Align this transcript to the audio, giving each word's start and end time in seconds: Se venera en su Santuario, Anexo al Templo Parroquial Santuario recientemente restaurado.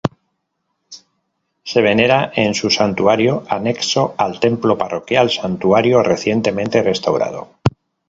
Se 1.63 1.81
venera 1.83 2.31
en 2.35 2.55
su 2.55 2.71
Santuario, 2.71 3.43
Anexo 3.47 4.15
al 4.17 4.39
Templo 4.39 4.75
Parroquial 4.75 5.29
Santuario 5.29 6.01
recientemente 6.01 6.81
restaurado. 6.81 7.49